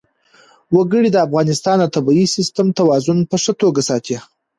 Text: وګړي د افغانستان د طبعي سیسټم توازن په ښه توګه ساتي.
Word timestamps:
وګړي 0.75 1.09
د 1.11 1.17
افغانستان 1.27 1.77
د 1.81 1.85
طبعي 1.95 2.25
سیسټم 2.35 2.67
توازن 2.79 3.17
په 3.29 3.35
ښه 3.43 3.53
توګه 3.61 3.81
ساتي. 3.89 4.17